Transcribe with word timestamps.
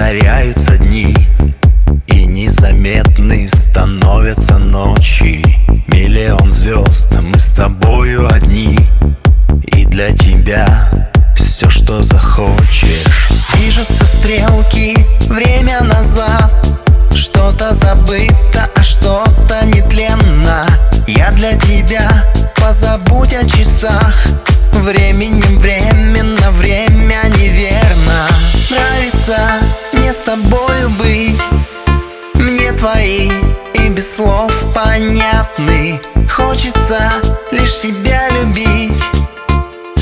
Повторяются 0.00 0.78
дни 0.78 1.14
И 2.06 2.24
незаметны 2.24 3.46
становятся 3.50 4.56
ночи. 4.56 5.44
Миллион 5.88 6.50
звезд, 6.50 7.12
мы 7.20 7.38
с 7.38 7.52
тобою 7.52 8.26
одни 8.32 8.78
И 9.76 9.84
для 9.84 10.12
тебя 10.12 10.88
все, 11.36 11.68
что 11.68 12.02
захочешь. 12.02 13.28
Движутся 13.52 14.06
стрелки, 14.06 14.96
время 15.28 15.82
назад. 15.82 16.50
Что-то 17.14 17.74
забыто, 17.74 18.70
а 18.74 18.82
что-то 18.82 19.66
нетленно. 19.66 20.66
Я 21.06 21.30
для 21.32 21.58
тебя 21.58 22.24
позабудь 22.56 23.34
о 23.34 23.46
часах. 23.46 24.16
Временем 24.72 25.58
временно, 25.58 26.50
время 26.52 27.20
неверно. 27.36 28.26
Нравится 28.70 29.60
с 30.20 30.24
тобою 30.24 30.90
быть. 30.90 31.40
Мне 32.34 32.72
твои 32.72 33.30
и 33.74 33.88
без 33.88 34.16
слов 34.16 34.52
понятны. 34.74 36.00
Хочется 36.30 37.12
лишь 37.50 37.80
тебя 37.80 38.28
любить. 38.30 39.02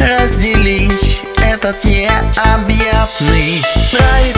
Разделить 0.00 1.20
этот 1.42 1.82
необъятный. 1.84 3.62
Нравится 3.92 4.37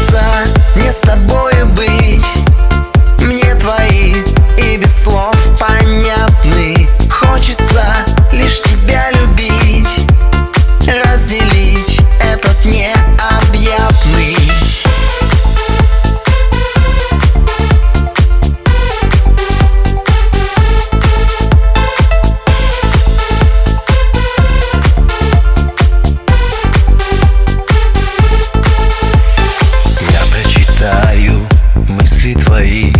твои 32.50 32.92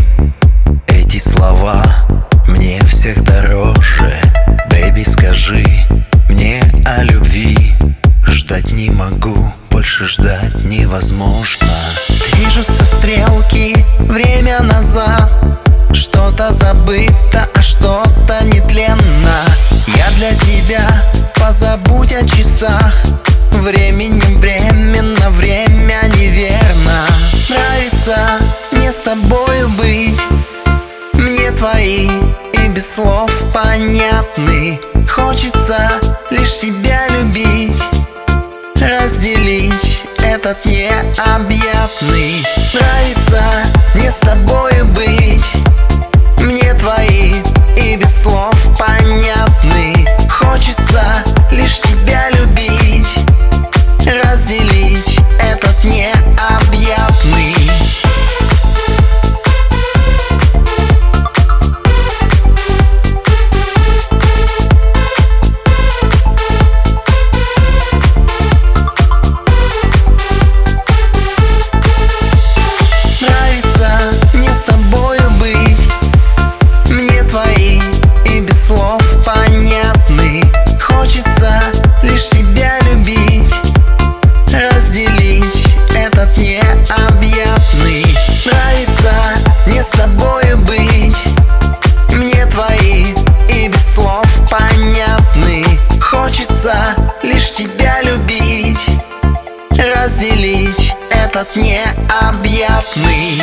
Эти 0.87 1.19
слова 1.19 1.83
мне 2.47 2.81
всех 2.87 3.25
дороже 3.25 4.15
Бэби, 4.71 5.03
скажи 5.03 5.65
мне 6.29 6.63
о 6.87 7.03
любви. 7.03 7.75
Ждать 8.25 8.71
не 8.71 8.91
могу, 8.91 9.53
больше 9.71 10.07
ждать 10.07 10.55
невозможно. 10.65 11.67
Движутся 12.33 12.85
стрелки, 12.85 13.85
время 13.99 14.63
назад. 14.63 15.29
Что-то 15.93 16.53
забыто, 16.53 17.49
а 17.53 17.61
что-то 17.61 18.45
нетленно. 18.45 19.43
Я 19.89 20.09
для 20.19 20.33
тебя 20.39 20.87
позабудь 21.35 22.15
о 22.15 22.25
часах. 22.25 22.95
Временем 23.55 24.41
временно, 24.41 25.29
время 25.31 26.03
неверно. 26.17 27.05
Нравится 27.49 28.40
тобою 29.11 29.69
быть. 29.71 30.21
Мне 31.15 31.51
твои 31.51 32.09
и 32.53 32.69
без 32.69 32.95
слов 32.95 33.33
понятны. 33.53 34.79
Хочется 35.09 35.91
лишь 36.31 36.61
тебя 36.61 37.09
любить. 37.09 37.83
Разделить 38.81 40.03
этот 40.23 40.65
необъятный. 40.65 42.45
Нравится 42.73 43.43
мне 43.97 44.13
с 44.13 44.17
тобою 44.17 44.87
этот 86.21 86.37
необъятный. 86.37 88.05
Нравится 88.45 89.13
мне 89.67 89.83
с 89.83 89.87
тобою 89.87 90.59
быть. 90.59 91.23
Мне 92.15 92.45
твои 92.47 93.07
и 93.49 93.69
без 93.69 93.95
слов 93.95 94.27
понятны. 94.51 95.65
Хочется 96.01 96.95
лишь 97.23 97.53
тебя 97.53 98.03
любить. 98.03 98.87
Разделить 99.71 100.95
этот 101.11 101.57
необъятный 101.57 103.41